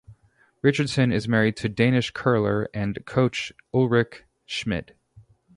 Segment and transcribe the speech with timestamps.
[0.63, 4.97] Richardson is married to Danish curler and coach Ulrik Schmidt.